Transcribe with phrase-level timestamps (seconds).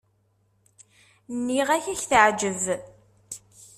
[1.35, 2.65] Nniɣ-ak ad k-teɛjeb.